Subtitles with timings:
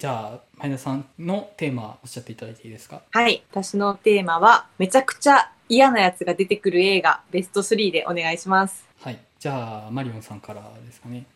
[0.00, 3.02] じゃあ前田さんのテーマおっしゃっていただいていいですか？
[3.10, 3.42] はい。
[3.50, 8.88] 私のテーマは、めちゃくちゃ嫌なやつが出てくる映画、ベスト3でお願いします。
[9.02, 9.18] はい。
[9.38, 11.26] じゃあマリオンさんからですかね。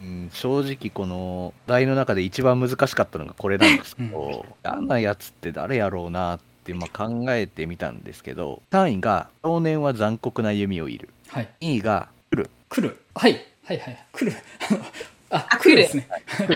[0.00, 11.08] うん、正直この題の中で一番難しかったのがこれなんですけど、嫌なやつって誰やろうなってまあ考えてみたんですけど3位が「少年は残酷な弓を射る。
[11.28, 12.50] はい」2位が「来る。
[12.70, 12.98] 来る。
[13.14, 13.32] はい
[13.64, 14.04] はいはい。
[14.12, 14.36] 来る
[15.30, 15.76] ああ来る。
[15.76, 16.08] ですね。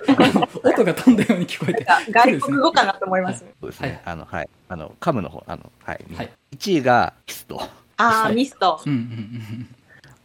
[0.64, 1.86] 音が飛んだように聞こえて。
[2.10, 3.44] 外国語かなと思います。
[3.60, 4.00] そうですね、はい。
[4.04, 4.48] あのはい。
[4.68, 6.30] あのカムの方あのはい、はい。
[6.56, 7.60] 1位が「キスト。
[7.96, 8.34] あー、はい。
[8.34, 8.80] ミスト。
[8.84, 9.68] うんうんうん」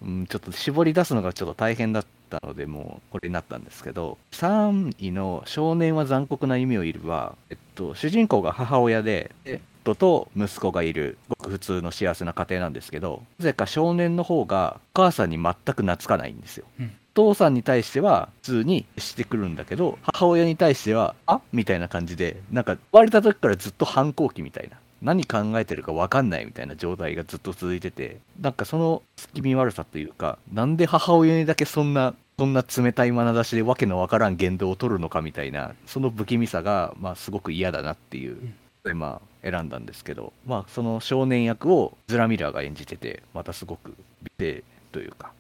[0.01, 16.65] うん、ちょっと絞り出すのがちょっと大変だったのでもうこれになったんですけど3位の「少年は残酷な弓を射るは」えっと、主人公が母親でで夫と息子がいるごく普通の幸せな家庭なんですけどなぜか少年の方がお母さんに全く懐かないんですよ。
[16.79, 16.85] うん。
[16.85, 21.41] お父さんに対しては普通にしてくるんだけど母親に対してはあ？
[21.51, 24.77] みたいな感じでなんか生まれた時からずっと反抗期みたいな。
[25.01, 29.03] 何考えてるか分かんないみたいな状態がずっと続いててなんかその
[29.35, 38.37] 気味悪さというかなんで母親にだけそんなそんな冷たい眼差しでわけのわからん言動を取るのかみたいなその不気味さがまあすごく嫌だなっていう
[38.84, 45.34] でまあ選んだんですけどまあその少年役をズラ・ミラーが演じててまたすごく美声というか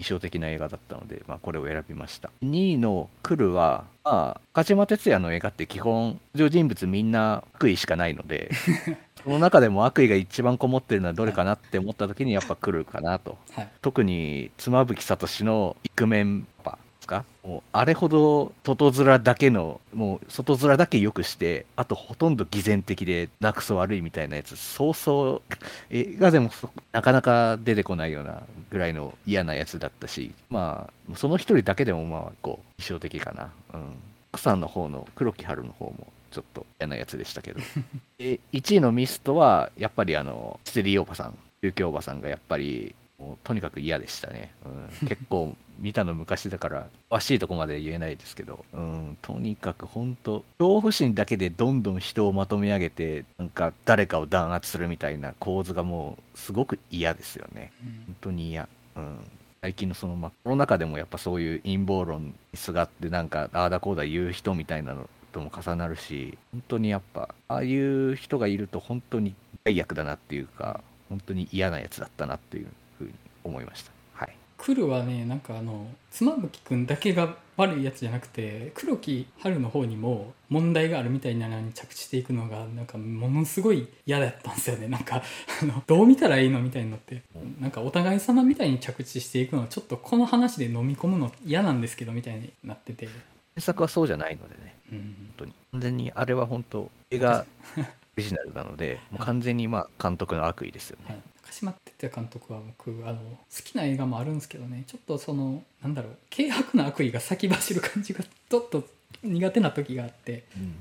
[0.00, 2.30] 印象的な映画だったので、まあ、これを選びました。
[2.44, 8.50] 2位の「来るは」まあ鹿島哲也の映画って基本登場人物みんな悪意しかないので
[9.24, 13.36] その中でも悪意が一番こもってるのはどれかなって思った時にやっぱ来るかなと。
[13.52, 13.68] はい。
[13.82, 17.24] 特に妻夫木聡のイクメンパか？
[17.42, 24.54] もうあれほど外面だけのもう外面だけ良くしてあとほとんど偽善的でなくそ悪いみたいなやつ。
[24.56, 25.54] そうそう
[25.90, 33.50] 映画でもそなかなか出てこないようなぐらいの嫌なやつだったしまあその一人だけでもまあこう印象的かな。
[33.74, 33.96] うん。
[34.30, 37.60] 奥さんの方の黒木春の方もちょっと嫌なやつでしたけど。
[38.18, 42.94] で1位のミストはやっぱりあのステリーおばさん宗教おばさんがやっぱり
[43.42, 57.72] とにかく嫌でしたね、うん、結構見たの昔だから 詳しいとこまで言えないですけど、うん、とにかく本当恐怖心だけでどんどん人をまとめ上げてなんか誰かを弾圧するみたいな構図がもうすごく嫌ですよね。
[57.82, 58.04] うん。
[58.06, 59.18] 本当に嫌、うん、
[59.62, 69.34] 最近のその、まあ、コロナ禍でもやっぱそういう陰謀論にすがってなんかああだこうだ言う人みたいなのとも重なるし本当にやっぱああいう人がいると本当に
[69.64, 73.12] 害悪だなっていうか本当に嫌なやつだったなっていうふうに
[73.44, 73.92] 思いました。
[74.14, 74.34] はい。
[74.56, 84.88] 来るはねなんかあの妻夫木君だけが悪いやつじゃなくて黒木春の方にも問題があるみたいなのに着地していくのがなんかものすごい嫌だったんですよね。
[84.88, 85.22] なんか
[85.62, 87.22] あのどう見たらいいのみたいになって。
[87.60, 93.06] なんかお互い様みたいに着地していくのはちょっとこの話で飲み込むの嫌なんですけどみたいになってて、
[93.54, 94.74] 原作はそうじゃないのでね。
[94.92, 95.54] うん、本当に。
[95.72, 97.44] 完全にあれは本当映画
[97.76, 97.84] オ
[98.16, 104.84] リジナルなのでもう完全にまあ監督の悪意ですよねはい、中島哲也監督は僕あの好きな映画もあるんですけどね。
[104.86, 108.84] ちょっとそのなんだろう軽薄な悪意が先走る感じがちょっと
[109.22, 110.44] 苦手な時があって。
[110.56, 110.74] うん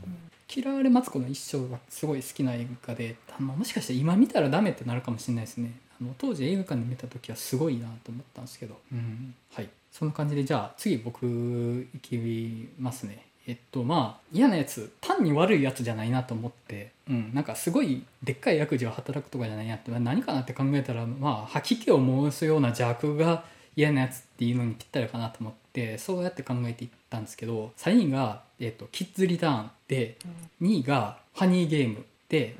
[0.49, 5.73] 「嫌われマツコの一生」がすごい好きな映画であのもしかして今見たらダメってなるかもしれないですね。
[5.99, 9.69] あの当時映画館で見た時はすごいなと思ったんですけど、うん、はい。
[9.91, 13.25] そんな感じでじゃあ次僕いきますね。
[13.47, 23.43] えっとまあ嫌なやつ単に悪いやつじゃないなと思って、うん、なんかすごいでっかい悪事を働くとかじゃないなって何かなって考えたらまあ吐き気を申すような邪悪が
[23.75, 30.17] 嫌なやつっていうのにぴったりかなと思ってそうやって考えていったんですけど3位が、えっとキッズリターンで
[30.61, 32.55] 2位がファニーゲームで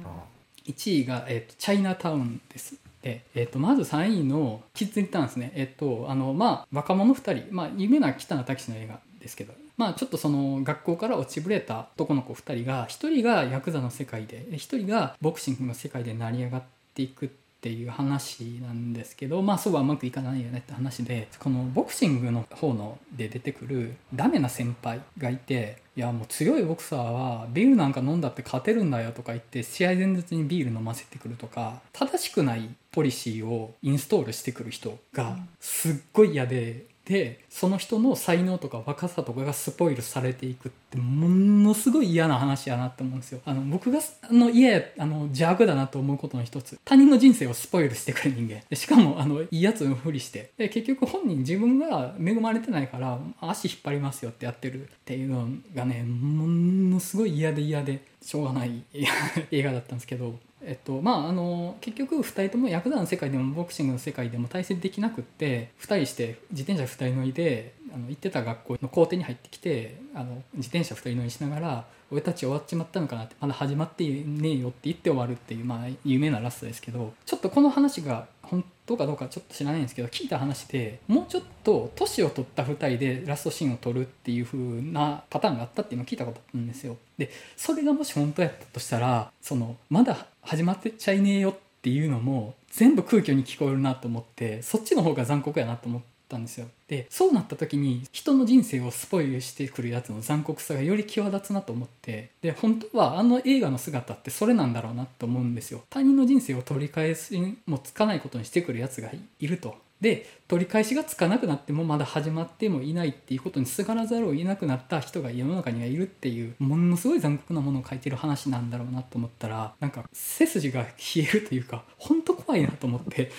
[0.66, 2.76] 1位が、えっとチャイナタウンです。
[3.02, 5.52] で、えっとまず3位のキッズリターンですね。
[5.56, 16.64] えっとあのまあ若者2人、まあ、有名な北野武の映画ですけど、まあ、ちょっとその学校から落ちぶれた男の子2人が1人がヤクザの世界で1人がボクシングの世界で成り上がっ
[16.96, 17.30] ていくっ
[17.60, 36.86] ていう話なんですけどまあそうはうまくいかないよねって話でこのボクシングの方ので出てくるダメな先輩がいていやもう強いボクサーはビールなんか飲んだって勝てるんだよとか言って試合前日にビール飲ませてくるとか正しくないポリシーをインストールしてくる人がすっごい嫌で。
[37.08, 43.40] でその人の才能とか若さとかがスポイルされていくってものすごい嫌な話やなって思うんですよ。
[43.46, 46.78] あの僕があの嫌やあの邪悪だなと思うことの一つ。
[46.84, 48.62] 他人の人生をスポイルしてくる人間。
[48.70, 50.52] でしかもあのいいやつのふりして。
[50.58, 58.84] で結局本人自分が恵まれてないから足引っ張りますよってやってるっていうのがねものすごい嫌で嫌でしょうがない
[59.52, 60.36] 映画だったんですけど。
[60.62, 86.98] えっとまあ、あの結局2人ともヤクザの世界でもボクシングの世界でも対戦できなくって2人して自転車2人乗りであの行ってた学校の校庭に入ってきてあの自転車2人乗りしながら「俺たち終わっちまったのかな」って「まだ始まってねえよ」って言って終わるっていう、まあ、有名なラストですけどちょっとこの話が本当かどうかちょっと知らないんですけど聞いた話でもうちょっと年を取った2人でラストシーンを撮るっていう風なパターンがあったっていうのを聞いたことあったんですよ。
[87.18, 96.68] でそれがもし本当やったとしたらそのまだ始まってちゃいねえよっていうのも全部空虚に聞こえるなと思ってそっちの方が残酷やなと思ったんですよ。
[96.88, 105.84] でそうなった時に人の人生をスポイルしてくるやつの残酷さがより際立つなと思ってで本当はあの映画の姿ってそれなんだろうなと思うんですよ。
[105.90, 107.34] 他人の人生を取り返す
[107.66, 109.87] もつかないことにしてくるやつがいると。
[110.02, 123.32] で取り返しがつかなくなってもまだ始まってもいないっていうことにすがらざるを得なくなった人が世の中にはいるっていうものすごい残酷なものを書いてる話なんだろうなと思ったらなんか背筋が冷えるというか 本当怖いなと思って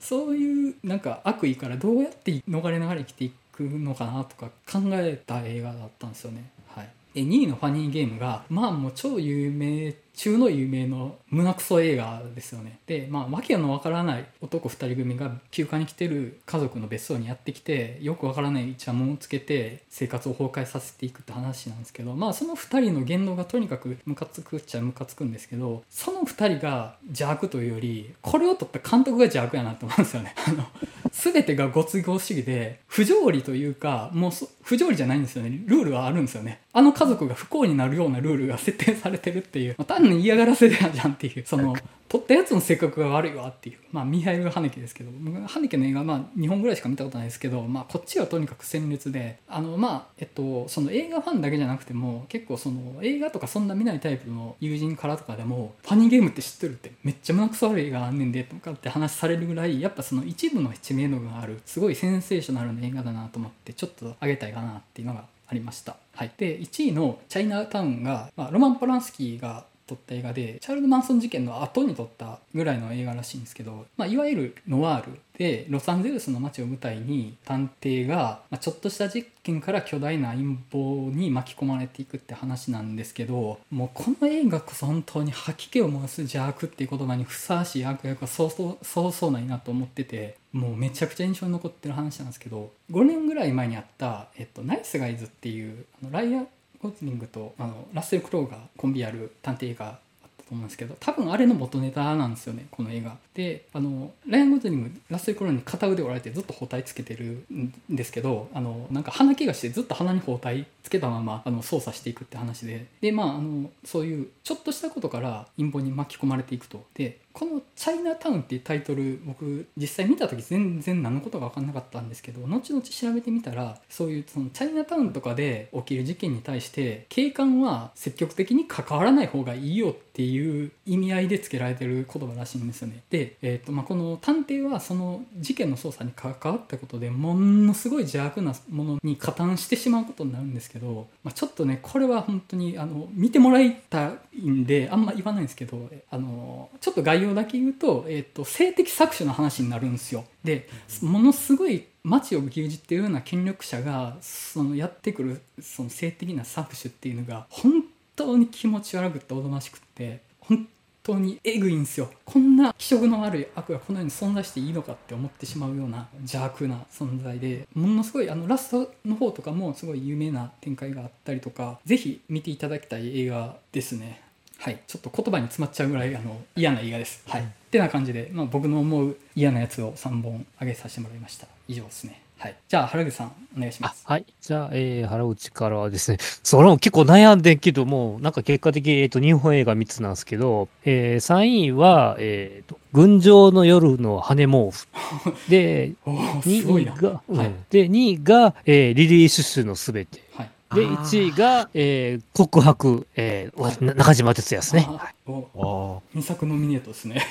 [0.00, 6.50] そういうなんか悪意からどうやって逃れながら生きていくのかなとか考えた映画だったんですよね。
[6.68, 12.80] はい、で2位のファニーゲームがまあもう超有名中の有名の胸クソ映画ですよね。
[12.86, 30.34] で、まあ、わけのわからない男2人組が休暇に来てる家族の別荘にやってきて、よくわからないイチャモンをつけて生活を崩壊させていくって話なんですけど、まあ、その2人の言動がとにかくムカつくっちゃムカつくんですけど、その2人が邪悪というより、これを撮った監督が邪悪やなと思うんですよね。
[30.48, 30.66] あの、
[31.12, 34.32] 全てがご都合主義で、不条理というか、もう
[34.62, 35.62] 不条理じゃないんですよね。
[35.66, 36.60] ルールはあるんですよね。
[36.72, 41.44] あの家族が不幸になるようなルールが設定されてるっていう、まあ、単に嫌がらせだじゃんっていう。
[41.46, 41.74] その
[42.08, 43.78] 撮ったやつの性格が悪いわっていう。
[43.92, 45.10] まあミハイル・ハネケですけど。
[45.46, 49.38] ハネケの映画まあ2本ぐらいしか見たことないですけど、まあ、こっちはとにかく鮮烈で。
[49.46, 65.96] あのまあえっとその映画ファンだけじゃなくても結構その映画とかそんな見ないタイプの友人からとかでもファニーゲームって知ってるってめっちゃ胸くそ悪い映画あんねんでとかって話されるぐらいやっぱその一部の知名度があるすごいセンセーショナルな映画だなと思ってちょっと上げたいかなっていうのがありました。
[66.14, 96.44] はい、で1位の「チャイナタウンが」まあ、ロマン・ポランスキーが撮った映画でチャールド・マンソン事件の後に撮ったぐらいの映画らしいんですけど、まあ、いわゆるノワールでロサンゼルスの街を舞台に探偵が、まあ、ちょっとした実験から巨大な陰謀に巻き込まれていくって話なんですけどもうこの映画こそ本当に吐き気を回す邪悪っていう言葉にふさわしい悪役はそうそうそうそうないなと思っててもうめちゃくちゃ印象に残ってる話なんですけど5年ぐらい前にあった「えっと、ナイスガイズ」っていうあのライア
[96.82, 99.94] ゴズリングとあのラッセル・クロウがコンビやる探偵映画あっ
[100.38, 103.16] たと思うんですけど多分あれの元ネタなんですよねこの映画。
[103.34, 112.86] であのライアン・ゴズリングラッセル・クロウに片腕折られてずっと包帯つけてるんですけどあのなんか鼻毛がしてずっと鼻に包帯つけたままあの操作していくって話で。
[113.00, 116.84] でまああのそういうちょっとしたことから陰謀に巻き込まれていくと。
[116.94, 133.04] でこの「チャイナタウン」っていうタイトル僕実際見た時全然何のことか分かんなかったんですけど後々調べてみたらそういうそのチャイナタウンとかで起きる事件に対して警官は積極的に関わらない方がいいよっていう意味合いで付けられてる言葉らしいんですよね。
[133.08, 150.24] で、えーとまあ、この探偵はその事件の捜査に関わったことでものすごい邪悪なものに加担してしまうことになるんですけど、まあ、ちょっとねこれは本当にあの見てもらいたいんであんま言わないんですけどあのちょっと概要だけ言うと,、えーと、性的搾取の話になるんですよ。
[150.44, 150.68] で
[151.02, 157.84] ものすごい街を牛耳ってるような権力者がそのやってくるその性的な搾取っていうのが本
[158.16, 160.66] 当に気持ち悪くておどましくって本
[161.02, 174.22] 当にえぐいんですよこんな気色の悪い悪がこの世に存在していいのかって思ってしまうような邪悪な存在でものすごいあのラストの方とかもすごい有名な展開があったりとかぜひ見ていただきたい映画ですね
[174.68, 177.22] はい、ちょっと言葉に詰まっちゃうぐらいあの嫌な映画です。
[177.26, 181.46] はい、ってな感じで、まあ、僕の思う嫌なやつを3本挙げさせてもらいました。
[181.68, 182.20] 以上ですね。
[182.36, 182.56] はい。
[182.68, 184.04] じゃあ、原口さん、お願いします。
[184.06, 184.26] はい。
[184.42, 194.86] じゃあ、えー、原口からはですね、 それも結構悩んでんけども、なんか結果的に、えっ、ー、と、日本映画3つなんですけど、えー、3位は、えっ、ー、と、群青の夜の羽毛布。
[195.48, 200.27] で、2位が、はい、で、2位が、えー、リリー・シュシュのすべて。
[200.68, 200.80] はい。
[200.80, 204.88] で、1位が、えー、告白、えー、中島哲也ですね。
[205.26, 207.26] お2作ノミネートですね。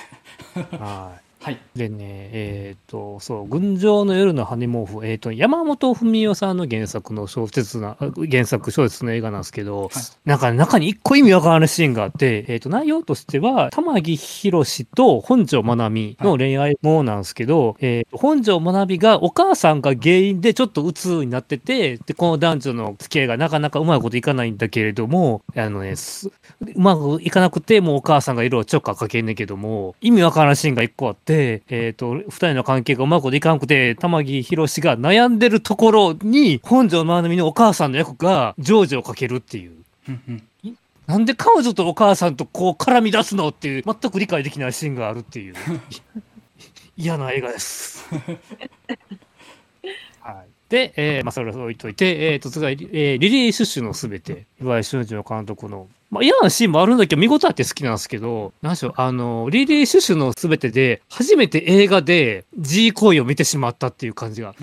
[0.80, 1.27] はい。
[1.48, 1.60] はい。
[1.78, 7.96] でね、えっ、ー、と、そう、群青の夜の羽毛布、えっ、ー、と、山本文夫さんの原作の小説な、
[8.30, 9.90] 原作小説の映画なんですけど、はい、
[10.26, 39.78] なんか中に一個意味わからないシーンがあって、えっ、ー、と、内容としては、玉木宏と本庄まなみの恋愛ものなんですけど、はい、えー、本庄まなみがお母さんが原因でちょっと鬱になってて、で、この男女の付き合いがなかなかうまいこといかないんだけれども、あのね、うまくいかなくて、もうお母さんが色々ちょっかかけんねんけども、意味わからないシーンが一個あって、で、えっ、と、二人の関係がうまくいかんくて、玉木宏が悩んでるところに、本庄まなみのお母さんの役が、ジョージをかけるっていう。
[41.06, 45.56] なんで彼女とお母さんとこう絡み出すのっていう、全く理解できないシーンがあるっていう。
[46.98, 48.04] 嫌な映画です。
[50.20, 50.57] はい。
[50.70, 64.56] で、えーまあ、それは置いといて、えーと、次は、えーリリー・シュッシュのすべて、岩井俊二の監督の、まあ、嫌なシーンもあるんだけど、見事あって好きなんですけど、なんでしょう、あの、リリー・シュッシュのすべてで、初めて映画で G 行為を見てしまったっていう感じが。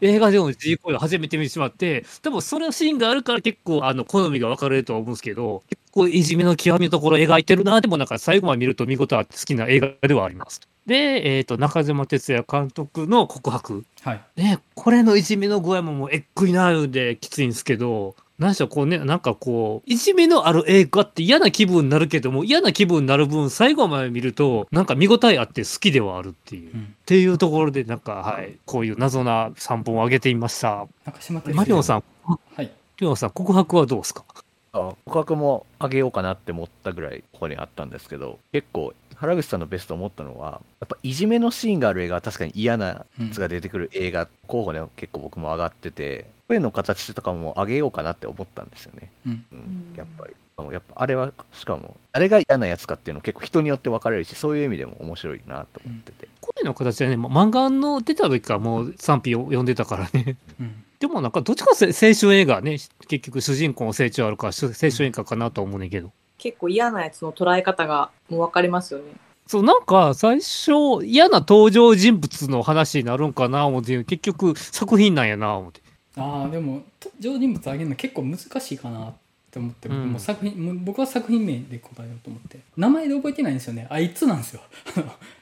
[0.00, 10.60] 映画での G 行為を初めて見てしまって、でもそのシーンがあるから結構、あの、好みが分かれるとは思うんですけど、結構いじめの極みのところを描いてるな、でもなんか最後まで見ると見事あって好きな映画ではあります。
[10.86, 13.84] で、えっ、と、中島哲也監督の告白。
[14.02, 26.72] はいね、これのいじめの具合ももうえっくいなるんできついんですけど、何でしょう、こうね、なんかこう、いじめのある映画って嫌な気分になるけども、嫌な気分になる分、最後まで見ると、なんか見応えあって好きではあるっていう。
[26.72, 30.86] うんっていうところで、なんか、はい、こういう謎な3本を挙げてみました。
[31.04, 32.70] 中島哲也マリオンさん、はい
[33.00, 34.24] リオンさん、告白はどうですか？
[34.72, 49.44] あ告白もあげようかなって思ったぐらいここにあったんですけど結構原口さんのベスト思ったのはやっぱいじめのシーンがある映画は確かに嫌なやつが出てくる映画候補で結構僕も上がってて声の形とかも上げようかなって思ったんですよね、うん。
[49.52, 49.58] うん。
[49.58, 49.96] うん。
[49.96, 50.34] やっぱり。
[50.72, 60.36] やっぱあれはしかもあれが嫌なやつかっていうの結構人によって分かれるしそういう意味でも面白いなと思ってて、声の形はね、ま漫画の出た時からもう賛否を読んでたからね。
[60.60, 62.78] うんでもなんか、どっちかせ青春映画ね、
[63.08, 66.12] 結局主人公の成長あるか青春映画かなと思うねんけど。
[66.38, 69.06] 結構嫌なやつの捉え方がもう分かりますよね。
[69.46, 75.80] そう、なんか、最初、嫌な登場人物の話になるんかな、思って、結局、作品なんやな、思って。
[76.16, 79.12] ああでも登場人物あげるの結構難しいかなっ
[79.50, 84.60] て思って、うんもう作品もう僕は作品名で答えようと思って名前で覚えてないんですよねあいつなんですよ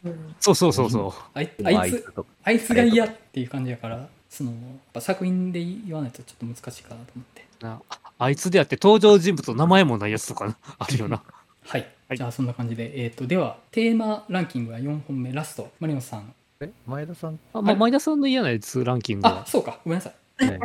[0.04, 1.12] うん そうそうそうそう。
[1.34, 4.60] あいあいつあいつが嫌っていう感じやからそのやっ
[4.92, 7.46] ぱ作品で言わないとちょっと難しいかなと思って。
[7.60, 11.22] なああいつであって登場人物の名前もないやつとかな あるよな。
[11.64, 12.18] はい、はい。
[12.18, 15.70] じゃあそんな感じで、えー、とではテーマランキングは4本目ラスト。
[15.80, 16.34] マリオンさん。
[16.60, 19.46] え前田さん、あ、まあ、前田さんの嫌なやつランキングあは。
[19.46, 19.78] そうか。
[19.84, 20.46] ごめんなさい。
[20.46, 20.58] ね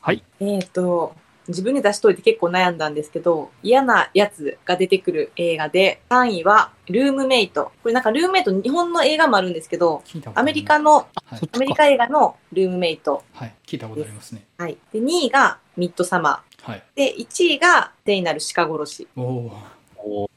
[0.00, 0.22] はい。
[0.40, 1.16] えっ、と、
[1.48, 7.72] 自分で出しといて結構悩んだんですけど、嫌なやつが出てくる映画で、3位は、ルームメイト。
[7.82, 10.02] これなんかルームメイト、日本の映画もあるんですけど、
[10.34, 13.22] アメリカの、はいアメリカ映画のルームメイト。
[13.34, 14.78] はい、聞いたことありますねはい。
[14.92, 16.96] で、2位がミッドサマはいー。
[16.96, 19.52] で、1位が聖なる鹿殺しおおお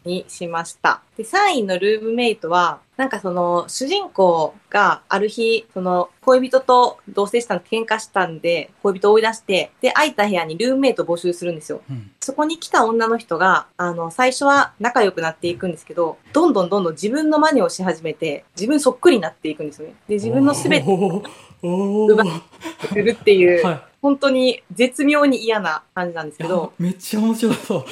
[0.06, 1.01] にしました。
[1.18, 11.82] で、3位のルームメイトは、なんかその、主人公がある日、その、恋人と同棲したん喧嘩したんで、恋人を追い出して、で、空いた部屋にルームメイトを募集するんですよ。
[11.89, 19.96] うんそこに来た女の人が、あの、最初は仲良くなっていくんですけど、どんどんどんどん自分の真似をし始めて、自分そっくりになっていくんですよね。
[20.08, 21.27] で、自分のすべておー
[21.63, 22.41] お奪ー
[22.89, 27.86] するっていう、はい本当に絶妙に嫌な感じなんですけど、めっちゃ面白そう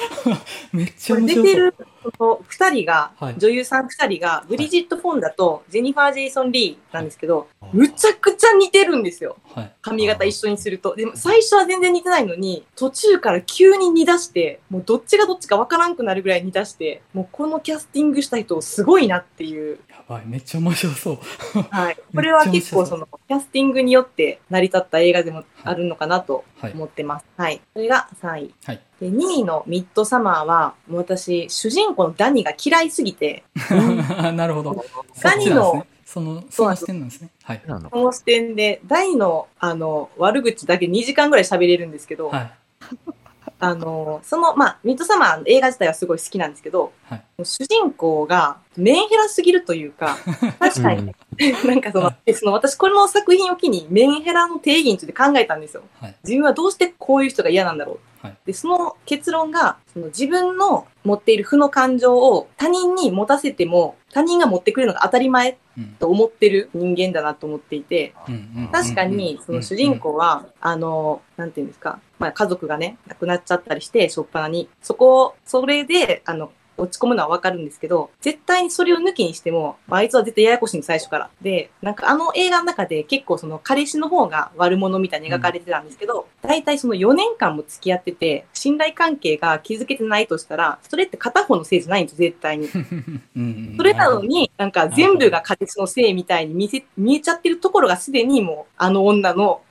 [0.76, 9.36] めっちゃ面白そう出てるその二人が、はい女優さん二人が、ブリジット・フォンダとジェニファー・ジェイソン・リーなんですけど、はいむちゃくちゃ似てるんですよ。
[9.54, 10.96] はい髪型一緒にすると。
[10.96, 19.78] でも最初は全然似てないのに、途中から急に似出して、もうどっちがどっちかわからんくなるぐらい似出して、もうこのキャスティングした人すごいなっていう。
[20.10, 21.18] やばいめっちゃ面白そう。
[21.70, 21.96] はい。
[22.12, 26.72] これは結構その、キャスティングによって成り立った映画でもあるのかなとはい。
[26.72, 27.26] 思ってます。
[27.36, 27.60] はい。
[27.72, 28.54] それが3位。
[28.64, 28.80] はい。
[29.00, 33.44] で、2位のミッドサマーは、もう私、主人公のダニが嫌いすぎて、
[34.34, 34.84] なるほど。
[35.22, 37.30] ダニの、そのその視点なんですね。
[37.44, 37.62] はい。
[37.66, 37.88] なの。
[37.88, 42.50] この視点で、ダニの、あの、悪口だけ2時間ぐらい喋れるんですけど、はい
[43.60, 47.24] あの、その、まあ、ミッドサマーの映画自体はすごい好きなんですけど、はい。
[47.44, 50.16] 主人公がメンヘラすぎるというか、
[50.58, 51.14] 確かに、
[51.66, 55.82] なんかその、でその私この作品を機にメンヘラの定義について考えたんですよ。
[56.00, 56.16] はい。
[56.24, 58.26] 自分はどうしてこういう人が嫌なんだろう。
[58.26, 58.36] はい。
[58.46, 68.14] で、その結論が、その自分の持っている負の感情を他人に持たせても、他人が持ってくるのが当たり前うんと思ってる人間だなと思っていて、
[68.72, 81.30] 確かに、その主人公は、あの、なんていうんですか、まあ家族がね、亡くなっちゃったりして、しょっぱなに、そこを、それで、あの、落ち込むのはわかるんですけど、絶対にそれを抜きにしても、あいつは絶対ややこしいんです最初から。
[81.42, 92.66] で、なんかあの映画の中で結構その彼氏の方が悪者みたいに描かれてたんですけど、大体その4年間も付き合ってて、信頼関係が築けてないとしたら、それって片方のせいじゃないんですよ、絶対に。
[92.66, 99.62] うんうんそれなのに、なんか全部が彼氏のせいみたいに見せ、見えちゃってるところがすでにもう、あの女の、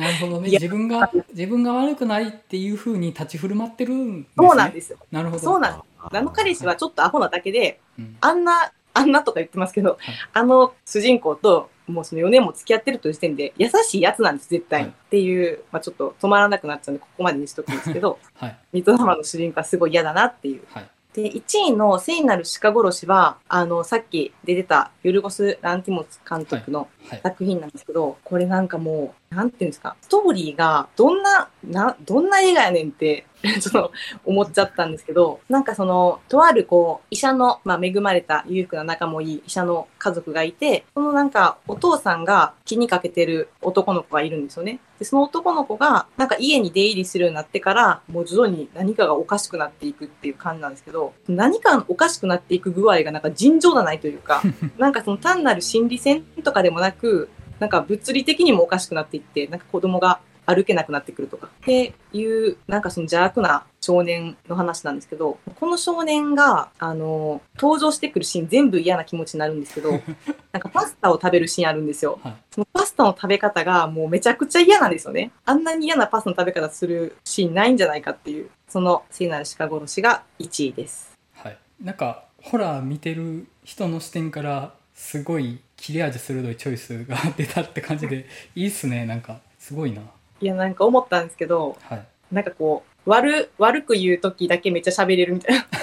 [0.00, 0.50] なるほどね。
[0.50, 4.48] 自分が自分が悪くないっていうふうに立ち振る舞ってるんですね。
[4.48, 4.98] そうなんですよ。
[5.10, 5.42] なるほど。
[5.42, 6.16] そうなんです。
[6.16, 8.16] あの彼氏はちょっとアホなだけで、うん。
[8.20, 10.14] あんなあんなとか言ってますけど、はい。
[10.32, 14.86] あの主人公ともうその4年も付き合ってるという時点で優しいやつなんです、絶対に。
[14.86, 14.94] はい。
[14.94, 18.58] っていう、まあちょっと止まらなくなっちゃうんで、ここまでにしとくんですけど、 はい。
[18.72, 20.62] ミッドサマーの主人公はすごい嫌だなっていう。
[20.70, 27.20] はいで、1位の聖なる鹿殺しは、あの、さっき出てたユルゴス・ランティモス監督のはい。
[27.22, 33.92] 作品なんですけど、これなんかもう、なんていうんですか、ストーリーがどんな、な、どんな映画やねんって、ちょっと
[34.24, 44.80] 思っちゃったんですけど、なんかその、とあるこう、医者の、まあ恵まれた裕福な仲もいい医者の家族がいて、そのなんかお父さんが気にかけてる男の子がいるんですよね。
[44.98, 54.42] で、その男の子が、なんか家に出入りするようになってから、もう徐々に何かがおかしくなっていくっていう感じなんですけど、何かおかしくなっていく具合がなんか尋常がないというか、
[54.76, 60.20] なんかその単なる心理戦とかでもなく、なんか物理的にもおかしくなっていって、なんか子供が
[60.54, 69.90] 歩けなくなってくるとかっていう、なんかその邪悪な少年の話なんですけど、この少年が、あの、登場してくるシーン全部嫌な気持ちになるんですけど、
[70.52, 72.18] なんかパスタを食べるシーンあるんですよ。
[72.22, 75.30] はいそのパスタの食べ方がもうめちゃくちゃ嫌なんですよね。
[75.44, 81.16] あんなに嫌なパスタの食べ方するシーンないんじゃないかっていう、その聖なる鹿殺しが1位です。
[81.34, 90.02] はい、なんかホラー見てる人の視点からすごい切れ味鋭いチョイスが出たって感じでいいっすねなんかすごいな
[90.40, 92.06] いや、なんか思ったんですけど、はい。
[92.32, 95.66] なんかこう、悪、悪く言うときだけめっちゃ喋れるみたいな。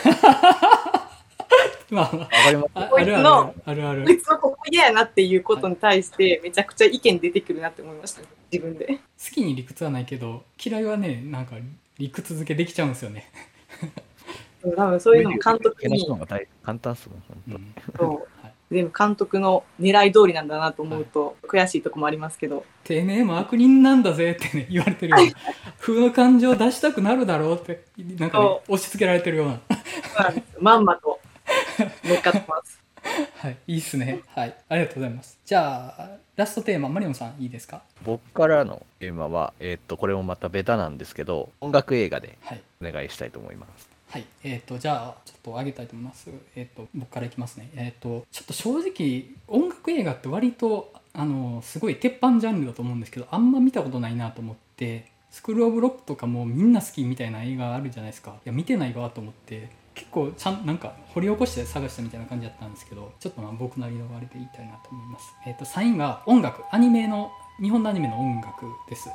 [1.90, 4.04] まあまわかりますああこいつるあるのあるある。
[4.04, 8.22] こいつはここ嫌やなっていうことに対して、めちゃくちゃ意見出てくるなって思いました、
[8.52, 8.88] 自分で。
[8.88, 8.94] 好
[9.32, 11.56] きに理屈はないけど嫌いはねなんか
[11.98, 13.32] 理屈付けできちゃうんですよね、
[14.76, 16.06] 多分そういうのも監督に。
[16.62, 17.76] 簡単っすもん、本うん。
[17.98, 18.10] そう。
[18.10, 18.20] はい
[18.72, 22.66] 全部監督の狙い通りなんだなと思うと、悔しいとこもありますけど。
[22.84, 25.34] てめえも悪人なんだぜってね言われてるような。
[25.80, 27.84] 風の感情出したくなるだろうって
[28.18, 29.60] なんかねそ押し付けられてるような。
[30.60, 31.20] まんまと。
[32.04, 32.82] 乗っかってます。
[33.38, 34.20] はいいいっすね。
[34.36, 35.40] はいありがとうございます。
[35.46, 37.82] じゃあラストテーママリオンさんいいですか？
[38.04, 42.62] 僕からのテーマは、えーっと、これもまたベタなんですけど、音楽映画ではい。
[42.82, 43.70] お願いしたいと思います。
[43.70, 46.30] はい、はいえー、とじゃあちょっと上げたいと思います。
[46.56, 47.70] えっ、と僕からいきますね。
[47.76, 58.36] えっ、とちょっと正直音楽映画って割とあのすごい鉄板ジャンルだと思うんですけど、あんま見たことないなと思って、スクールオブロックとかもみんな好きみたいな映画あるじゃないですか。
[58.46, 59.70] いや見てないわと思って。
[59.98, 69.10] 結構ちゃんなんか掘り起こして探したみたいな感じだったんですけどちょっとまあ僕なりのあれで言いたいなと思います、えっと3位が音楽アニメの日本のアニメの音楽です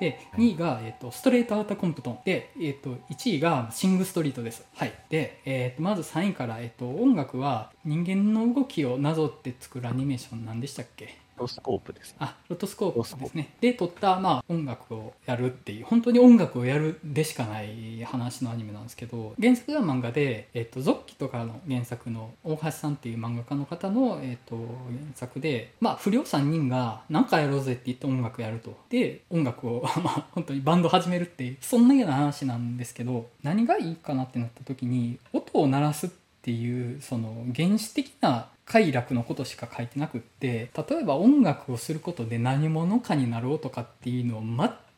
[0.00, 11.19] で2位が、えー、とストレートアウターコンプトンで、えー、と1位がシングストリートです、はい、で、えー、とまず3位から、えー、と音楽は人間の動きをなぞって作るアニメーション何でしたっけ？
[11.40, 12.14] ロスコープです。
[12.18, 13.54] あロトスコープですね。
[13.60, 24.66] で撮った、まあ、音楽をやるっていう本当に音楽をやるでしかない話のアニメなんですけど原作が漫画で「えっとゾッキ」とかの原作の大橋さんっていう漫画家の方の、えっと原
[25.14, 28.76] 作で、まあ、不良3人が何かやろうぜって言って音楽やると。
[28.90, 36.10] で音楽を まあ本当にバンド始めるっていうそんなような話なんですけど何がいいかなってなった時に音を鳴らすっ
[36.42, 44.42] ていうその原始的な快楽のことしか書いてなくって例えば音楽をすることで何者かになろうとかっていうのを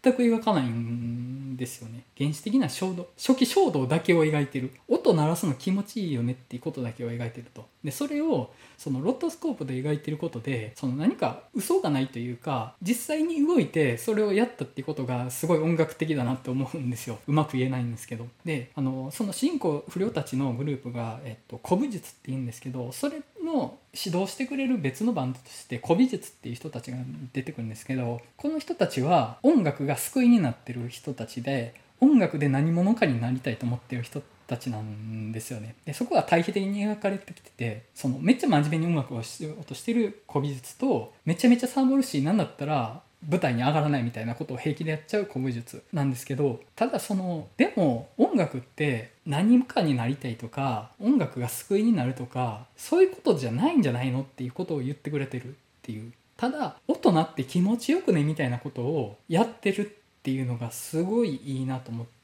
[0.02, 2.02] 全く描かないんですよね。
[2.18, 4.72] 原始的な衝動初期衝動だけを描いてる。
[4.88, 7.66] 音鳴らすの気持ちいいよねっていうことだけを描いてると。
[7.85, 17.18] でそれをそのロットスコープで描いてることでその何か嘘がないというか実際に動いてそれをやったっていうことがすごい音楽的だなって思うんですよ。
[17.28, 18.26] うまく言えないんですけど。
[18.44, 26.98] であのその主人公不良たちのグループが、えっと、古武術って言うんですけどそれの指導してくれる別のバンドとして古美術っていう人たちが
[27.32, 35.76] 出てくるんですけどこの人たちは音楽が救いになってる人たちで音楽で何者かになりたいと思ってる人たちなんですよね。
[35.86, 56.12] でそこは対比的に描かれてきててそのめっちゃ真面目に音楽をしようとしてる古美術とめちゃめちゃサーボるし何だったら舞台に上がらないみたいなことを平気でやっちゃう古武術なんですけどただそのでも音楽って何かになりたいとか音楽が救いになるとかそういうことじゃないんじゃないのっていうことを言ってくれてるっていう。
[56.37, 62.21] ただ大人って気持ちよくねみたいなことをやってるっていうのがすごいいいなと思って。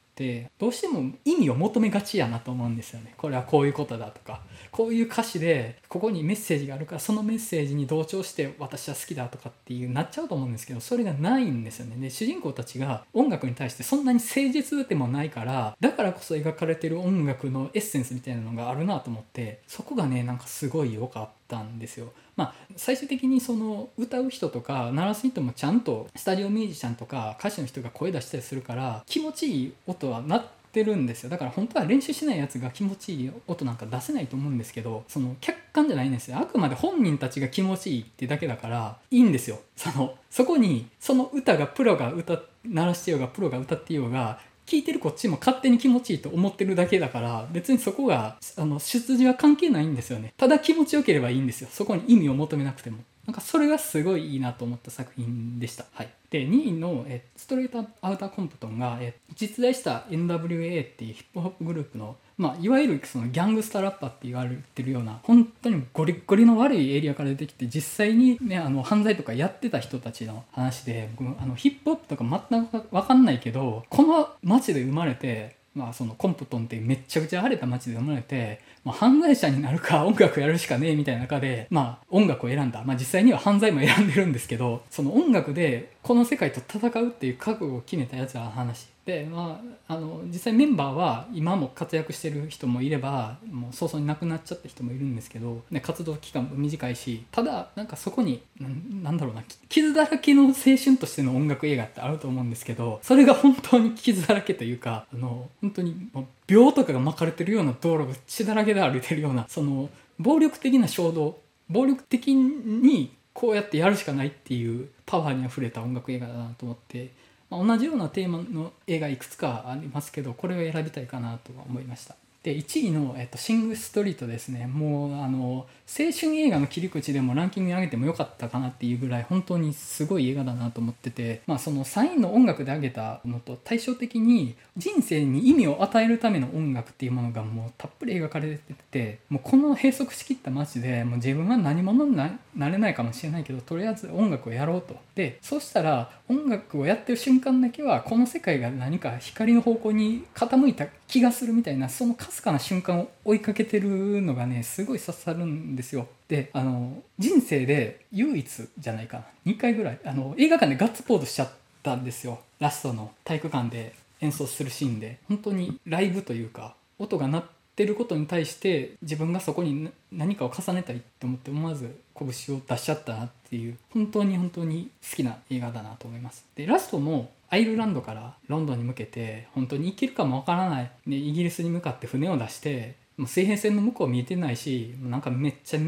[0.59, 3.15] どうしても意味を求めがちやなと思うんですよね。
[3.17, 4.41] これはこういうことだとか。
[4.71, 11.97] こういう歌詞でここにメッセージがあるからそのメッセージに同調して私は好きだとかっていうなっちゃうと思うんですけどそれがないんですよね。
[11.97, 21.48] で主人公たちが音楽に対してそんなに誠実でもないからだからこそ描かれてる音楽のエッセンスみたいなのがあるなと思ってそこがねなんかすごい良かった。
[21.49, 22.13] たんですよ。
[22.37, 31.31] まあ、最終的にその歌う人とか鳴らす人もちゃんとスタジオミュージシャンとか歌手の人が声出したりするから気持ちいい音はなってるんですよ。
[31.31, 36.39] だから本当は練習しないやつが気持ちいい音なんか出せないと思うんですけどその客観じゃないんですよ。
[36.39, 39.59] あくまで本人たちが気持ちいいってだけだからいいんですよ。
[39.77, 50.35] そのそこにその歌がプロが歌鳴らしてようがプロが歌ってようが聞いてるこっちも勝手に気持ちいいと思ってるだけだから別にそこがあの出自は関係ないんですよね。
[50.37, 51.69] ただ気持ちよければいいんですよ。
[51.73, 52.99] そこに意味を求めなくても。
[53.25, 55.87] なんかそれがすごいいいなと思った作品でした。
[55.93, 88.89] はい、で2位のえストレートアウターコンプトンがえ実在した NWA っていうヒップホップグループのまあ、いわゆるそのギャングスタラッパーって言われてるような本当にゴリッゴリの悪いエリアから出てきて実際に、ね、あの犯罪とかやってた人たちの話であのヒップホップとか全く分かんないけどこの街で生まれて、まあ、そのコンプトンってめっちゃくちゃ荒れた街で生まれてまあ、犯罪者になるか音楽やるしかねえみたいな中で、まあ、音楽を選んだ、まあ、実際には犯罪も選んでるんですけどその音楽でこの世界と戦うっていう覚悟を決めたやつらの話。
[89.09, 111.39] で、まあ、あの実際メンバーは今も活躍してる人もいればもう早々に亡くなっちゃった人もいるんですけど、ね、活動期間も短いしただなんかそこになんだろうな傷だらけの青春としての音楽映画ってあると思うんですけどそれが本当に傷だらけというかあの本当にもう秒とかが巻かれてるような道路が血だらけで歩いてるようなその暴力的な衝動
[111.71, 117.11] 暴力的にこうやってやるしかないっていうパワーにあふれた音楽映画だなと思って
[117.51, 122.17] まあ、同じようなテーマの絵がいくつかありますけどこれを選びたいかなとは思いました。
[122.43, 124.67] で1位の、えっと、シング・ストリートですね。
[124.67, 142.39] もうあの青春映画の切り口でもランキングに上げてもよかったかなっていうぐらい本当にすごい映画だなと思ってて、まあ、その3位の音楽で上げたのと対照的に人生に意味を与えるための音楽っていうものがもうたっぷり描かれててもうこの閉塞しきった街でもう自分は何者にな
[142.71, 144.97] れないかもしれないけどとりあえず音楽をやろうと。
[145.15, 156.07] でそうしたら音楽をやってる瞬間だけはこの世界が何か光の方向に傾いた気がするみたいなそのかすかな瞬間を追いかけてるのがねすごい刺さるんですよ。
[156.29, 159.25] であの人生で唯一じゃないかな。
[159.47, 160.01] 2回ぐらい。
[160.05, 161.51] あの映画館でガッツポーズしちゃっ
[161.83, 162.41] たんですよ。
[162.61, 165.19] ラストの体育館で演奏するシーンで。
[165.29, 167.45] 本当にライブというか音が鳴っ
[167.75, 176.45] てることに対して自分がそこに何かを重ねたいと思って思わず拳を出しちゃったなっていう本当に本当に好きな映画だなと思います。
[176.55, 185.81] でラストもアイルランドからロンドンに向けて本当に行けるかもわからない、ね、イギリスに向かって船を出してもう水平線の向こう見えてないしなんかめっちゃ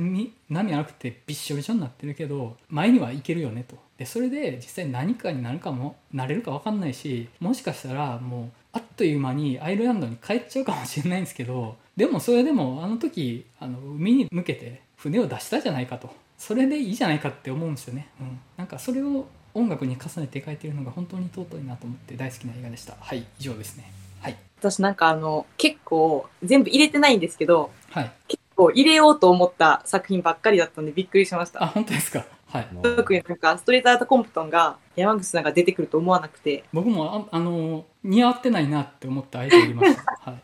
[0.49, 3.77] 波荒くてびっしょびしょになってるけど前には行けるよねと。
[3.99, 16.11] でそれで実際何かになるかもなれるか分かんないしもしかしたらもうあっという間にアイルランドに帰っちゃうかもしれないんですけどでもそれでもあの時あの海に向けて船を出したじゃないかと。
[16.41, 28.13] それでいいじゃないかって思うんですよね、うん、なんかそれを音楽に重ねて描いてるのが本当に尊いなと思って大好きな映画でしたはい以上ですねはい私なんかあの、結構全部入れてないんですけど、はい。
[28.29, 31.63] 結構入れようと思った作品ばっかりだったんでびっくりしました。
[31.65, 32.27] あ、本当ですか？
[32.47, 32.69] はい。
[32.83, 36.65] 特になんか、ストレートアートコンプトンが山口さんが出てくると思わなくて。
[36.75, 40.03] 僕も、あ、あの、似合ってないなって思った相手いました。
[40.31, 40.43] はい。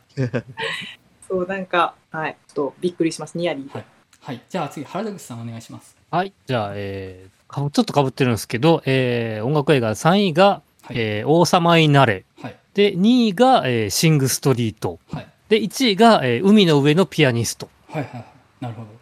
[1.28, 2.38] そう、なんか、はい。
[2.48, 3.68] ちょっとびっくりします、ニアリー。
[3.70, 3.84] はい。
[4.22, 4.40] はい。
[4.48, 5.94] じゃあ次、原田口さんお願いします。
[6.10, 6.32] はい。
[6.46, 12.24] じゃあ、えー、ちょっとかぶってるんですけど、えー、音楽映画3位が、はい、えー、王様になれ。
[12.40, 12.56] はい。
[12.74, 14.98] で、2位が、えー、シングストリート。
[15.12, 15.26] はい。
[15.48, 17.68] で、1位が、えー、海の上のピアニスト。
[17.88, 18.24] はいはいはい。
[18.60, 18.96] なるほど。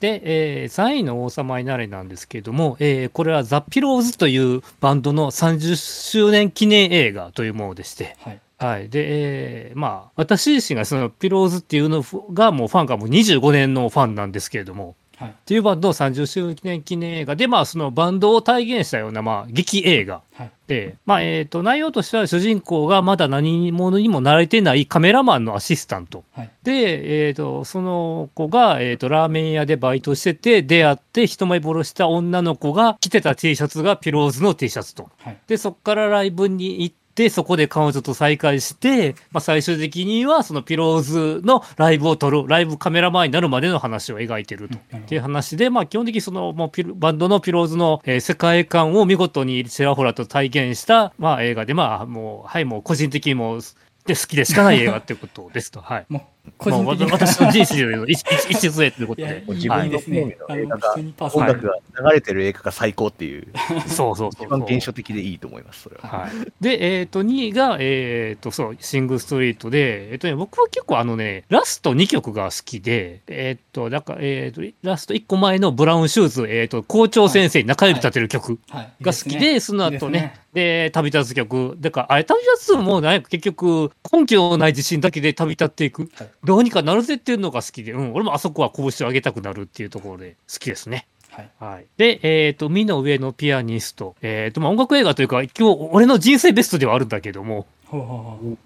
[0.00, 8.40] で、えー、3位の王様になれなんですけれども、えー、これはザ・ピローズというバンドの30周年記念映画というものでして、はい。
[8.58, 8.88] はい。
[8.88, 26.24] で、えー、まあ、私自身がそのピローズっていうのがもうファンがもう25年のファンなんですけれども、はい、っていうバンドの30周年記念映画で、まあ、そのバンドを体現したような、まあ、劇映画、はい、で、まあ、えっ、ー、と、内容としては主人公がまだ何者にも慣れてないカメラマンのアシスタント。
[26.32, 35.10] はい、で、えっ、ー、と、その子が、えっ、ー、と、ラーメン屋でバイトしてて、出会って一目ぼろした女の子が着てた T シャツがピローズの T シャツと。
[35.48, 44.78] で、そこからライブに行って、で、そこで彼女と再会して、まあ、最終的にはそのピローズのライブを撮る、ライブカメラ前になるまでの話を描いてると。
[44.96, 53.60] っていう話で、まあ、基本的にその、もうピバンドのピローズの、えー、世界観を見事にちらほらと体現した、まあ、映画で、まあ、もう、はい、もう個人的にも、
[54.06, 55.80] で好きでしかない映画ってことですと。
[55.80, 56.06] はい。
[56.08, 57.12] もう個まあ、人的に。
[57.12, 59.44] わた私の人生の一一一杖ということで。
[59.48, 60.36] 自分のいいですね。
[60.40, 63.46] 好あのみ音楽が流れてる映画が最高っていう、
[63.86, 66.08] そうそう一番原初的でいいと思います、それは。
[66.08, 78.92] はい、で、えっ、と、2位が、えっ、と、そう、シング・ストリートで、えっ、とね、僕は結構あのね、ラスト2曲が好きで、えっ、と、だから、えっ、と、ラスト1個前のブラウンシューズ、えっ、と、校長先生に中指立てる曲はい。
[79.02, 81.76] が好きで、いいその後ね、いいで旅立つ曲。
[81.78, 86.10] だから、あれ、旅立つもなんか結局、根拠のない自信だけで旅立っていく。
[86.14, 91.06] はいどうにかなるぜっていうのが好きで、うん、俺もあそこは拳を上げたくなるっていうところで好きですね。
[91.30, 91.86] はいはい。
[91.96, 94.16] で、えっ、と、海の上のピアニスト。
[94.20, 98.58] えっ、と、まあ、音楽映画というか、今日、俺の人生ベストではあるんだけども、ほうほうほう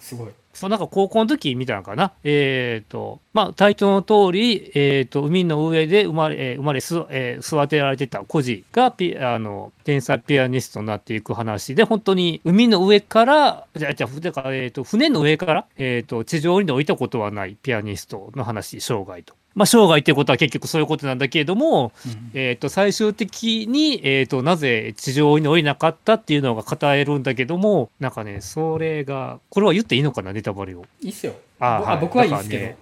[0.00, 2.12] すごいその、なんか高校の時みたのかな？
[2.24, 19.34] えっ、と、まあ、タイトルの通り、えっ、と、海の上で生まれ、え生まれす、えー育てられてた孤児がピ、あの、天才ピアニストになっていく話で、本当に海の上から、じゃあ、じゃあ、だか、えっ、と、船の上から、えっ、と、地上に降りたことはないピアニストの話、生涯と。
[19.54, 30.84] まあ、生涯っていうことは結局そういうことなんだけれども、うんえっ、と、最終的に、えっ、と、なぜ地上に降りなかったっていうのが語れるんだけども、なんかね、それが、これは言っていいのかな、ネタバレを。
[31.00, 32.74] いいっすよあはい僕はいいですけど、だ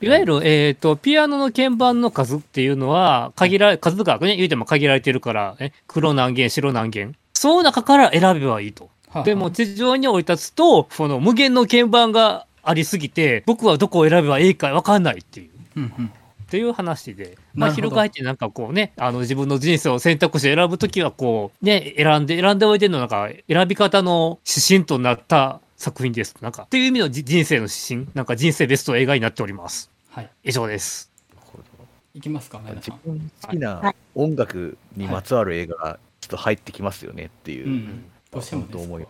[0.00, 7.16] いわゆる、えっ、と、ピアノの鍵盤の数っていうのは、限られ、数がね、言うても限られてるから、ね、黒何弦、白何弦。
[7.34, 8.90] その中から選べばいいと。
[9.08, 15.50] はあでも、地上に降り立つと、その無限の鍵盤がありすぎて、僕はどこを選べばいいかわかんないっていう。
[15.76, 16.06] うんうん。
[16.06, 16.10] っ
[16.52, 17.96] ていう話で、まあ、なるほど。
[17.96, 26.36] 翻ってなんかこうね、あの自分の人生を選択肢選ぶときはこう、ね、選んで、選んでおいてのなんか、選び方の指針となった作品です。
[26.42, 29.90] なんか、っていう意味のじ人生の指針、なんか人生ベスト映画になっております。
[30.10, 30.30] はい。
[30.44, 31.10] 以上です。
[32.14, 32.98] いきますか前田さん。
[32.98, 38.78] 好きな音楽にまつわる映画がちょっと入ってきますよねっていう、うんどうしてもです。
[38.78, 39.08] 本当思い、うん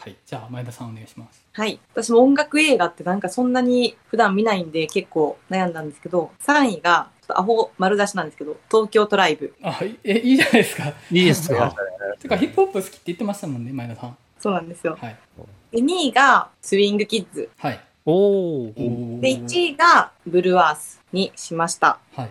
[0.00, 1.78] はいじゃあ前田さんお願いしますはい。
[1.92, 9.54] 私も音楽映画ってなんかそんなに普段見ないんで結構悩んだんですけど、3位が、ちょっとアホ丸出しなんですけど、東京トライブ。
[9.62, 11.74] あいえいいじゃないですかいいですか
[12.18, 14.96] てかヒップホップ好きって言ってましたもんね前田さんそうなんですよ。
[14.98, 15.16] はい
[15.72, 17.50] で、2位がスイングキッズ。
[17.58, 18.62] はいおお。
[18.68, 18.72] お
[19.20, 21.98] で、1位がブルーアースにしました。
[22.14, 22.30] はい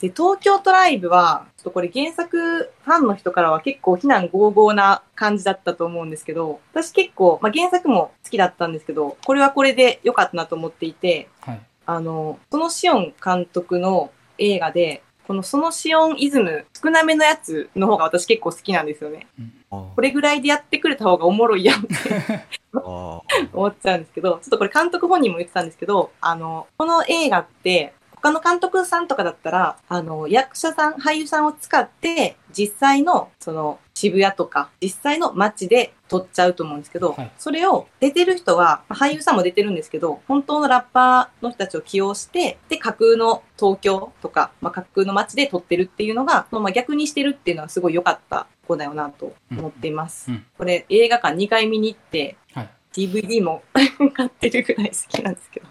[0.00, 11.60] で、東京トライブは、ちょっとこれ原作ファンの人からは結構非難合々な感じだったと思うんですけど、私結構、まあ、原作も好きだったんですけど、これはこれで良かったなと思っていて、はい。
[11.84, 19.28] あの、そのシオン監督の映画で、このそのシオンイズム少なめのやつの方が私結構好きなんですよね。
[19.70, 21.88] あこれぐらいでやってくれた方がおもろいやんって
[22.74, 50.30] あ思っちゃうんですけど、ちょっとこれ監督本人も言ってたんですけど、あの、この映画って、他の監督さんとかだったら、あの、役者さん、俳優さんを使って、実際の、その、渋谷とか、実際の街で撮っちゃうと思うんですけど、はいそれを出てる人は、まあ俳優さんも出てるんですけど、本当のラッパーの人たちを起用して、で、架空の東京とか、まあ、架空の街で撮ってるっていうのが、まあ、逆にしてるっていうのはすごい良かった子だよなと思っています。
[50.30, 53.62] うんうんこれ、映画館2回見に行って、はい DVD も
[54.14, 55.66] 買ってるぐらい好きなんですけど。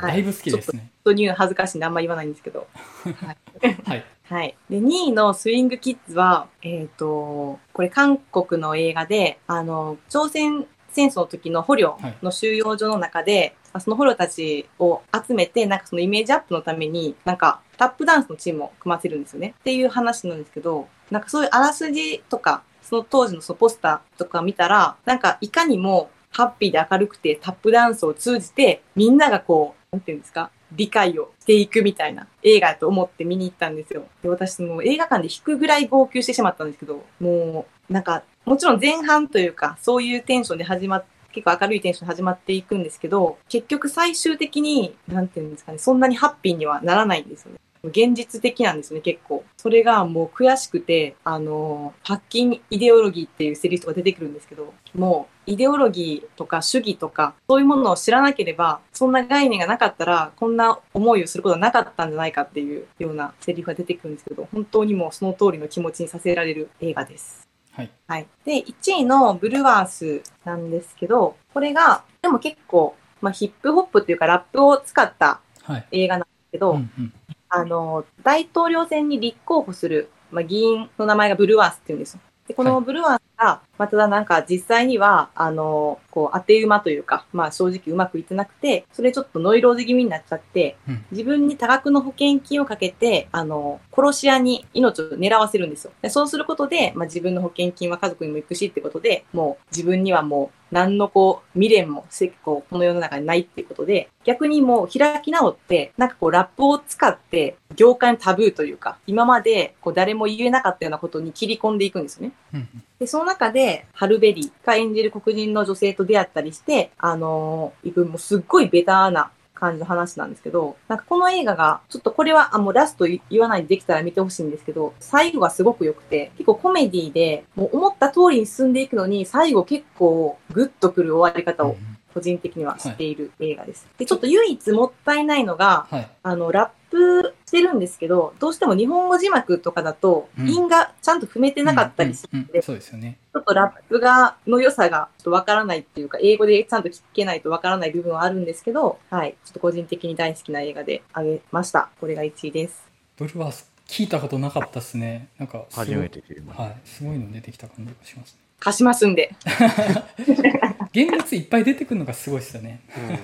[0.00, 2.66] だいぶ好きですね本当に言うの恥ずかしいんであんま言わないんですけど。
[3.84, 4.56] はいはい。
[4.70, 19.54] で、2位のスイングキッズは、えっ、と、これ韓国の映画で、あの、朝鮮戦争の時の捕虜の収容所の中で、まあその捕虜たちを集めて、なんかそのイメージアップのために、なんかタップダンスのチームを組ませるんですよね。
[19.58, 34.04] っていう話なんですけど、なんかそういうあらすじとか、その当時のそのポスターとか見たら、なんかいかにもハッピーで明るくてタップダンスを通じて、みんながこう、なんていうんですか、理解をしていくみたいな映画だと思って見に行ったんですよ。
[34.20, 47.58] で、私もう映画館で引くぐらい号泣してしまったんですけど、もう、なんか、もちろん前半というか、そういうテンションで始まって結構明るいテンションで始まっていくんですけど、結局最終的に、なんていうんですかね、そんなにハッピーにはならないんですよね。
[47.88, 49.44] 現実的なんですね、結構。
[49.56, 67.46] それがもう悔しくて、あの、発禁イデオロギーっていうセリフとか出てくるんですけど、もう、イデオロギーとか主義とか、そういうものを知らなければ、そんな概念がなかったら、こんな思いをすることはなかったんじゃないかっていうようなセリフが出てくるんですけど、本当にもうその通りの気持ちにさせられる映画です。
[67.72, 68.26] はいはい。
[68.44, 77.12] で、1位のブルワースなんですけど、これが、でも結構、まあ、ヒップホップっていうかラップを使ったはい映画なんですけど、うんうん
[77.54, 82.20] あの、大統領選に立候補する、まあ、議員の名前がブルワースって言うんですよ。
[82.48, 95.92] で、こはのブルワースが、まあ、ただなんか実際には、あの、こう当て馬というか、まあ正直うまくいってなくて、それちょっとノイローゼ気味になっちゃって、うん自分に多額の保険金をかけて、あの、殺し屋に命を狙わせるんですよ。
[96.02, 112.32] でそうすることで、まあ自分の保険金は家族にも行くしってことで、もう自分にはもう何のこう未練もせこうこの世の中にないっていうことで、逆にもう開き直って、なんかこうラップを使って、業界のタブーというか、今までこう誰も言えなかったようなことに切り込んでいくんですよね。
[112.54, 131.76] うんで、その中で、ハルベリーが演じる黒人の女性と出会ったりして、あのー、行く、もうすっごいベターな感じの話なんですけど、なんかこの映画が、ちょっとこれは、あ、もうラスト言わないでできたら見てほしいんですけど、最後がすごく良くて、結構コメディで、もう思った通りに進んでいくのに、最後結構グッとくる終わり方を
[132.12, 133.86] 個人的には知っている映画です。
[133.98, 136.08] で、ちょっと唯一もったいないのが、はい。
[136.22, 140.48] あの、ラップしてるんですけど、どうしても日本語字幕とかだと、うん。
[140.48, 142.50] 韻がちゃんと踏めてなかったりするうんうん。
[142.54, 142.62] うん。
[142.62, 143.18] そうですよね。
[143.32, 149.34] ちょっとラップが、の良さがちょっとわからないっていうか、英語でちゃんと聞けないとわからない部分はあるんですけど、はい。
[149.44, 151.90] ちょっと個人的に大好きな映画であげました。
[152.00, 152.88] これが1位です。
[153.16, 155.28] ブルワース聞いたことなかったですね。
[155.38, 155.86] なんかすごい。
[155.86, 156.62] 初めて知りました。
[156.62, 156.76] はい。
[156.84, 158.38] すごいの出てきた感じがしますね。
[158.60, 159.34] 貸しますんで。
[160.94, 162.80] 現物いっぱい出てくるのがすごいですよね。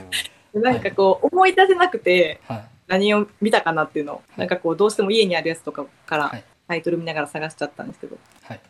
[0.52, 8.16] なんかこう、思い出せなくて、はい何を見たかなっていうのを、なんかこう、どうしても家にあるやつとかからはいタイトル見ながら探しちゃったんですけど。
[8.42, 8.60] はい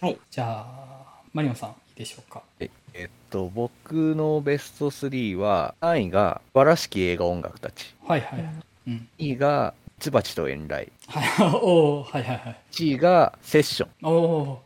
[0.00, 2.42] はいじゃあマリオンさんいいでしょうか？
[2.60, 7.94] ええっと、僕のベスト3は、3位が素晴らしき映画音楽たち。
[8.06, 8.52] はいはいはい
[8.88, 10.90] うん2位が、ミツバチと遠雷。
[11.06, 11.28] はい
[11.62, 13.90] おーはいはいはい1位が、セッション。
[14.02, 14.62] おお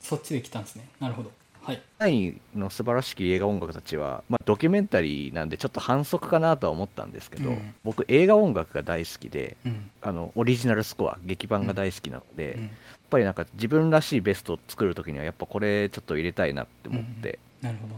[0.00, 0.86] そっちで来たんですね。
[1.00, 1.30] なるほど。
[1.64, 1.82] はい。
[1.98, 9.90] 3位の素晴らしき映画音楽たちは、まあ、ドキュメンタリーなんでちょっと反則かなとは思ったんですけど、うん僕映画音楽が大好きでうん。
[10.02, 12.70] あのオリジナルスコア劇版が大好きなので、やっうん
[13.10, 17.94] ぱりなんか自分らしいベストを作る時にはやっぱこれちょっと入れたいなって思って、なるほど。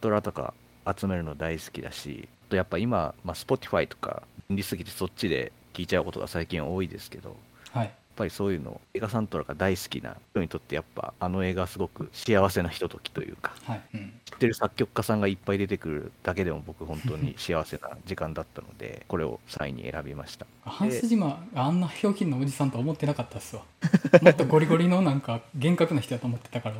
[0.00, 0.52] ドラとか
[0.98, 7.36] 集めるの大好きだしあとやっぱ今、まあ、Spotify とか便利すぎてそっちで聴いちゃうことが最近多いですけど
[7.72, 7.92] はい。
[8.16, 13.80] ぱりそういうの映画サントラが大好きな人にとってやっぱあの映画はすごく幸せなひとときというかはい。
[13.94, 14.12] うん。
[14.24, 23.62] 知ってる作曲家さんがいっぱい出てくるだけでも僕本当に幸せな時間だったのでこれを3位に選びましたハンス・ジマがあんなひょうきんなおじさんとは思ってなかったっすわ。
[24.22, 26.76] もっとゴリゴリのなんか厳格な人だと思ってたから。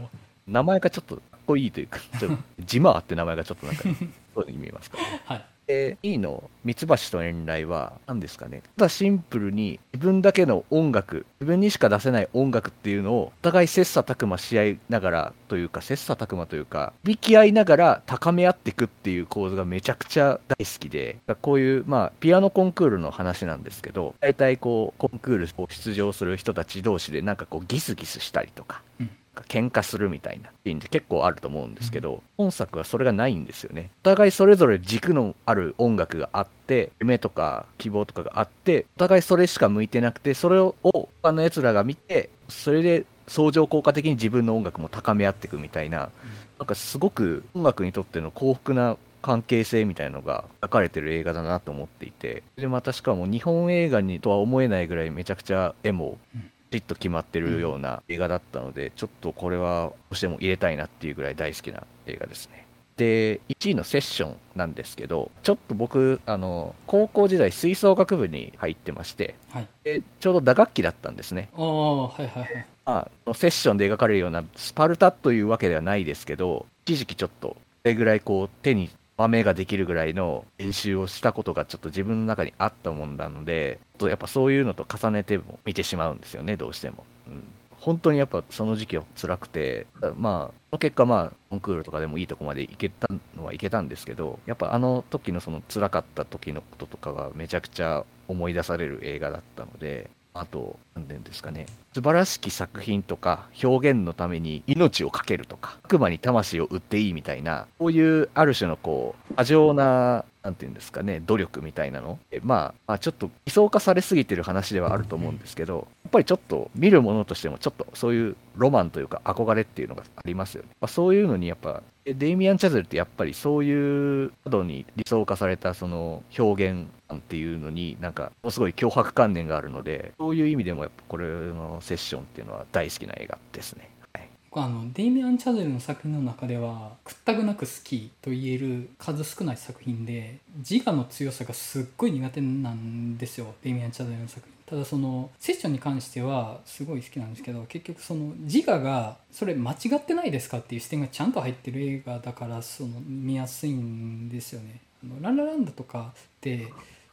[0.46, 3.82] 名前がちょっとかっこいいというかちょっとジマーって名前がちょっとなんか
[4.34, 5.44] そうに見えますからねはい。
[5.66, 6.50] で2位の？
[6.64, 8.62] ミツバチと遠雷は何ですかね？
[8.77, 29.11] ただシンプルに自分だけの音楽自分にしか出せない音楽っていうのをお互い切磋琢磨し合いながらというか切磋琢磨というか響き合いながら高め合っていくっていう構図がめちゃくちゃ大好きでこういうまあピアノコンクールの話なんですけど大体こうコンクールを出場する人たち同士でなんかこうギスギスしたりとかうん。
[29.42, 33.90] 喧嘩するみたいなシーンって結構あると思うんですけど、本作はそれがないんですよね。
[34.02, 46.10] お互いそれぞれ軸のある音楽があって、夢とか希望とかがあって、お互いそれしか向いてなくて、それを他の奴らが見て、それで相乗効果的に自分の音楽も高め合っていくみたいな、
[46.58, 62.66] なんかすごく音楽にとっての幸福な関係性みたいなのが描かれてる映画だなと思っていて、で、またしかも日本映画にとは思えないぐらいめちゃくちゃ絵もうんきちっと決まってるような映画だったので、ちょっとこれはどうしても入れたいなっていうぐらい大好きな映画ですね。
[62.96, 69.68] で、1位のセッションなんですけど、ちょっと僕、あの、高校時代吹奏楽部に入ってまして、はい。
[69.84, 71.48] でちょうど打楽器だったんですね。
[71.54, 72.66] ああ、はいはいはい。
[72.87, 87.05] まあ、セッションで描かれるようなスパルタというわけではないですけど、一時期ちょっと、それぐらいこう手に豆ができるぐらいの練習をしたことがちょっと自分の中にあったもんなので、やっぱそういうのと重ねても見てしまうんですよね、どうしても。
[87.29, 87.44] うん
[87.85, 112.18] 本当にやっぱその時期は辛くて、まあ、その結果まあ、コンクールとかでもいいとこまで行けたのはいけたんですけど、やっぱあの時のその辛かった時のこととかがめちゃくちゃ思い出される映画だったので、あと、何て言うんですかね、素晴らしき作品とか表現のために命を懸けるとか、悪魔に魂を売っていいみたいな、こういうある種のこう、過剰な、なんて言うんですかね、努力みたいなの。
[112.42, 120.70] まあ、まあ、ちょっと理想化されすぎてる話ではあると思うんですけど、やっぱりちょっと見るものとしても、ちょっとそういうロマンというか憧れっていうのがありますよね。
[120.80, 126.88] まあ、そういうのにやっぱ、デイミアン・チャゼルってやっぱりそういう過度に理想化されたその表現
[127.18, 133.90] っていうのになんかすごい脅迫観念があるのでそういう意味でもやっぱこれのセッションっていうのは大好きな映画ですね。
[134.12, 154.81] はい、構あのデイミアン・チャゼルの作品の中では屈託なく好きと言える数少ない作品で自我の強さがすっごい苦手なんですよデイミアン・チャゼルの作品ただそのセッションに関してはすごい好きなんですけど結局その自我がそれ間違ってないですかっていう視点がちゃんと入ってる映画だからその見やすいんですよね。
[155.05, 156.68] あのランラランドとかって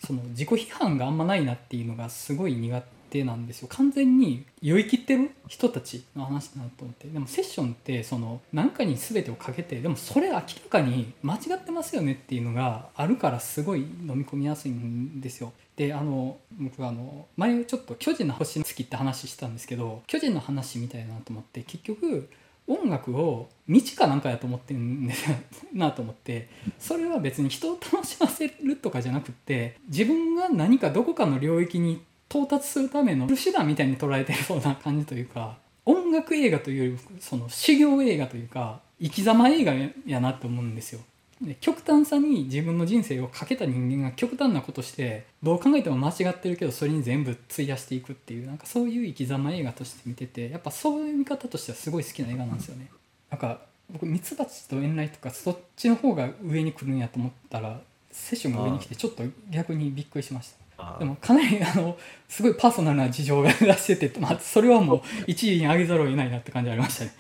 [0.06, 3.68] その自己批判があんまないなっていうのがすごい苦手なんですよ。
[3.70, 7.08] 完全に酔い切ってる人たちの話だなと思って。
[7.08, 15.54] でもセッションってその何かに全てをかけてでもそれ明らかに間違ってますよねっていうのがあるからすごい飲み込みやすいんですよ。
[15.76, 22.30] であの僕あの前ちょっと巨人の星好きって話したんですけど巨人の話みたいなと思って結局
[22.72, 25.10] 音楽を道かなんかやと思ってん
[25.74, 26.50] なと思って
[26.80, 39.74] それは別に人を楽しませるとかじゃなくって自分が何かどこかの領域に到達するための手段みたいに捉えてるような感じというか音楽映画というよりその修行映画というか生き様映画
[40.06, 41.02] やなと思うんですよ。
[41.42, 52.92] で極端さに自分の人生をかけた人間が極端なことしてどう考えても間違ってるけどそれに全部費やしていくっていうなんかそういう生き様映画として見ててやっぱそういう見方としてはすごい好きな映画なんですよね。
[53.32, 57.82] なんか僕ミツバチとエンライとかそっちの方が上に来るんやと思ったら
[58.12, 60.62] セッションが上に来てちょっと逆にびっくりしました。
[61.00, 67.12] でもかなりあのすごいパーソナルな事情が出してて、まあ、それはもう一位に上げざるを得ないなって感じありましたね。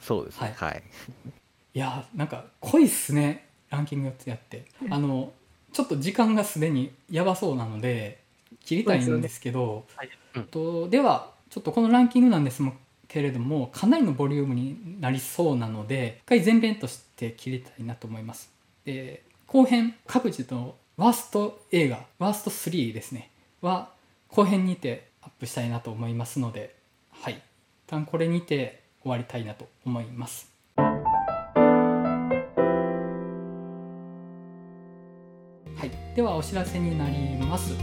[0.00, 0.54] そうですね。
[0.56, 0.82] はい、はい、
[1.74, 5.32] いやなんか濃いっすねランキング4つやって、あの
[5.72, 8.20] ちょっと時間がすでにやばそうなので
[8.64, 10.10] 切りたいんですけどで,、はい。
[10.36, 12.62] うん、とではちょっとこのランキングなんです
[13.06, 18.50] けれどもかなりのボリュームになりそうなので一回前編として切りたいなと思います。
[18.84, 23.30] で後編各自とワースト映画、ワースト3ですね、
[23.62, 23.88] は
[24.28, 26.76] 後編にてアップしたいなと思いますので、
[27.10, 27.34] はい。
[27.34, 27.40] 一
[27.86, 30.49] 旦これにて終わりたいなと思います。
[36.20, 37.74] ではお知らせになります。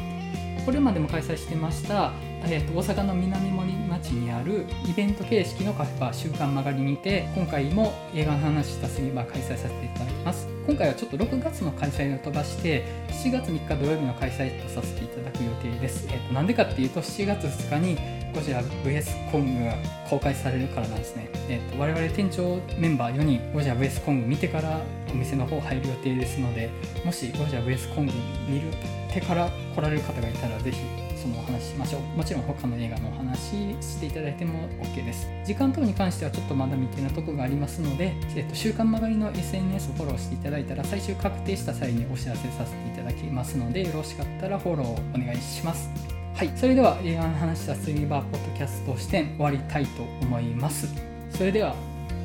[0.63, 2.11] これまでも開催してました、
[2.45, 10.57] えーと、大阪の南森町にあるイベント形式のカフェバー週刊曲がりにて今回も映画の話したすぎば開催させていただきます。
[10.67, 17.97] 今回はちょっと6月の開催を飛ばして7月3日土曜日の開催とさせていただく予定です、えーと、なんでかっていうと7月2日に
[18.35, 19.75] ゴジラ VS コングが
[20.09, 26.69] 公開されるからなんですね、えーと、我々店長メンバー4人ゴジラ VS コング見てからお店の方入る予定ですので
[27.05, 28.11] もしゴジラ VS コング
[28.49, 28.67] 見る
[29.13, 32.01] てから来られる方がいたらぜひそのお話しましょう。
[32.17, 33.39] もちろん他の映画のお話
[33.81, 35.27] していただいても OK です。
[35.45, 45.89] 時間等に関してはちょっとまだ未定なとこがありますので、えっと、週刊曲がりの SNS をフォローしていただいたら最終確定した際にお知らせさせていただきますのでよろしかったらフォローをお願いします。
[46.35, 46.51] はい。
[46.55, 50.87] それでは映画の話したスリーバーポッドキャスト視点終わりたいと思います。
[51.31, 51.75] それでは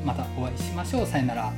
[0.05, 1.05] またお会いしましょう。
[1.05, 1.53] さよなら